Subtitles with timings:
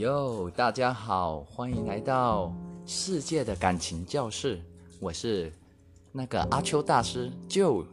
[0.00, 2.50] 哟，大家好，欢迎来到
[2.86, 4.58] 世界的感情教室，
[4.98, 5.52] 我是
[6.10, 7.84] 那个阿秋大师就。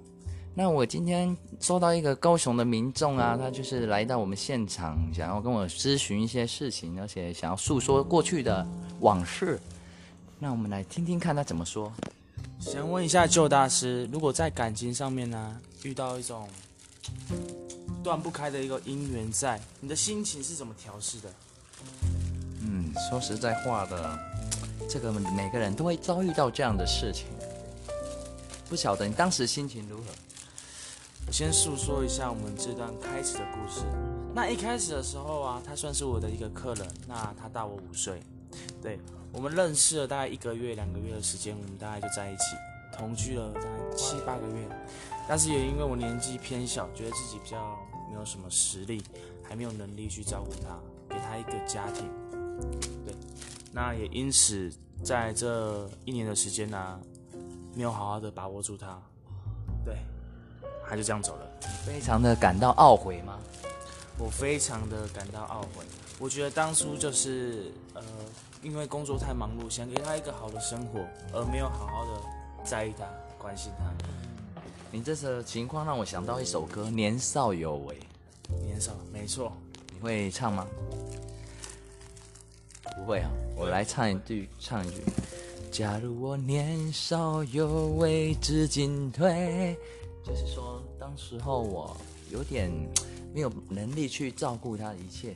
[0.56, 8.66] 那我今天收到一个高雄的民众啊，他就是来到我们现场，想要跟我咨询一些事情，而且想要诉说过去的
[9.02, 9.60] 往事。
[10.40, 11.92] 那我们来听听看他怎么说。
[12.58, 16.48] 想问一下旧大师，如果在感情上面呢，遇到一种
[18.02, 21.30] 断不开的一个姻缘在，你的心情是怎么调试的？
[23.10, 24.20] 说实在话的，
[24.90, 27.28] 这个每个人都会遭遇到这样的事情。
[28.68, 30.04] 不晓得你当时心情如何？
[31.28, 33.86] 我先诉说一下我们这段开始的故事。
[34.34, 38.22] 那一开始的时候啊，他算是我的一个客人，那他大我五岁，
[38.82, 39.00] 对
[39.32, 42.44] 我们认识了大概一个月、两个月的时间，我们大概就在一起
[42.98, 44.68] 同居了大概七八个月。
[45.28, 47.78] 但是也因为我年纪偏小，觉得自己比较
[48.10, 49.04] 没有什么实力，
[49.44, 50.78] 还没有能力去照顾他，
[51.10, 52.10] 给他一个家庭。
[53.06, 53.14] 对，
[53.72, 54.72] 那也因此
[55.04, 57.00] 在这一年的时间呢，
[57.76, 59.02] 没有好好的把握住他。
[59.84, 59.98] 对。
[60.90, 61.46] 他就这样走了，
[61.86, 63.38] 非常的感到懊悔吗？
[64.18, 65.86] 我非常的感到懊悔。
[66.18, 68.02] 我觉得当初就是呃，
[68.64, 72.22] 因为工作太忙碌，想给他一个好的生活，而没有好好的
[72.64, 73.04] 在意他、
[73.38, 73.84] 关心他。
[74.90, 78.00] 你这次情况让我想到一首歌《年少有为》。
[78.64, 79.52] 年少，没错。
[79.94, 80.66] 你会唱吗？
[82.98, 84.98] 不会啊，我来唱一句，唱一句。
[85.72, 89.78] 假如我年少有为，知进退。
[90.26, 91.96] 就是说，当时候我
[92.32, 92.70] 有点
[93.34, 95.34] 没有能力去照顾他的一切，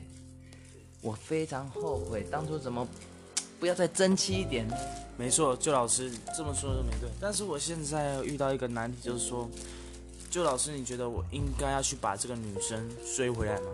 [1.00, 2.86] 我非常后悔当初怎么
[3.58, 4.68] 不要再争气一点。
[5.16, 7.08] 没错，就老师这么说就没对。
[7.20, 9.48] 但是我现在遇到一个难题，就是说，
[10.30, 13.66] 就老师，你觉得我应该要去把这个女生追回来吗？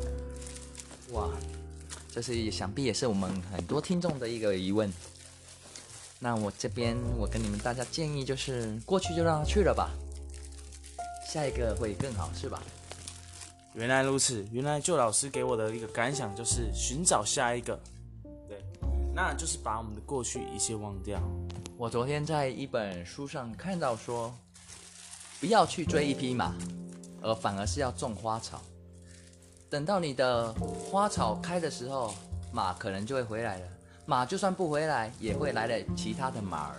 [1.12, 1.30] 哇，
[2.10, 4.92] 这是想必也是我们很多听众的一个疑问。
[6.18, 9.90] 那我这边我跟你们大家建议就是，过去就让它去了吧。
[11.28, 12.62] 下一个会更好，是吧？
[13.74, 17.78] 原来如此，原来旧老师给我的一个感想就是寻找下一个，
[18.48, 18.60] 对，
[19.14, 21.20] 那就是把我们的过去一切忘掉。
[21.76, 24.34] 我昨天在一本书上看到说，
[25.38, 26.52] 不要去追一匹马，
[27.22, 28.60] 而反而是要种花草。
[29.70, 32.14] 等到你的花草开的时候，
[32.52, 33.66] 马可能就会回来了。
[34.06, 36.76] 马就算不回来，也会来了其他的马儿。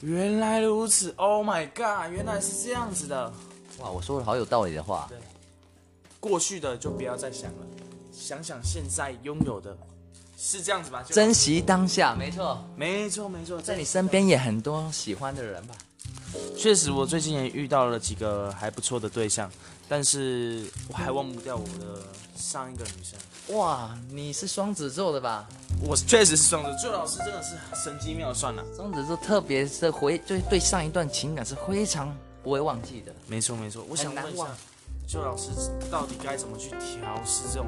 [0.00, 2.12] 原来如此，Oh my god！
[2.12, 3.32] 原来是这样子的，
[3.78, 5.06] 哇，我说的好有道理的话。
[5.08, 5.16] 对，
[6.18, 7.66] 过去的就不要再想了，
[8.12, 9.76] 想想现在拥有的，
[10.36, 11.04] 是这样子吧？
[11.08, 15.74] 珍惜当下，没错，没错，没错，在你身边也很多喜欢的人吧。
[16.56, 19.50] 确实，我最近也遇到了几个还不错的对象，
[19.88, 22.02] 但是我还忘不掉我的
[22.36, 23.56] 上一个女生。
[23.56, 25.46] 哇，你是双子座的吧？
[25.80, 28.64] 我确实是双子，座老师真的是神机妙算了。
[28.74, 33.14] 双子座特别是回，对对上一段情感是非常不会忘记的。
[33.26, 34.48] 没错没错，我想问一下，
[35.06, 35.50] 周老师
[35.90, 37.66] 到底该怎么去调试这种？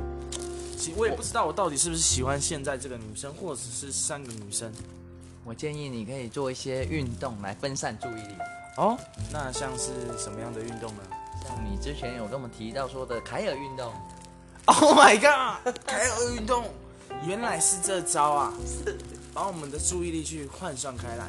[0.76, 4.72] 其我也不知道我到底是不是喜欢现在这个女生，或者是三个女生。
[5.48, 8.34] 我建议你可以做一些运动来分散注意力。
[8.76, 8.98] 哦，
[9.32, 11.02] 那像是什么样的运动呢？
[11.42, 13.92] 像你之前有跟我们提到说的凯尔运动。
[14.66, 15.74] Oh my god！
[15.86, 16.64] 凯尔运动
[17.26, 18.52] 原来是这招啊！
[18.66, 18.98] 是
[19.32, 21.26] 把我们的注意力去换算开来。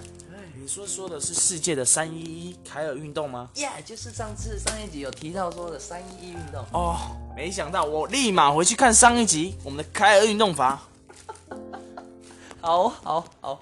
[0.54, 6.66] 你说说的是世界的三一一凯尔运动吗？Yeah，就是上次上一集有提到说的三一一运动。
[6.74, 6.98] 哦，
[7.34, 10.82] 没想到我立马回去看上一集我们的凯尔运动法。
[12.60, 13.60] 好好好，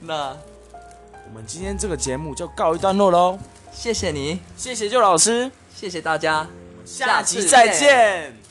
[0.00, 0.36] 那
[1.26, 3.38] 我们今天这个节目就告一段落喽。
[3.72, 6.46] 谢谢你，谢谢舅老师，谢谢大家，
[6.84, 8.45] 下期再见。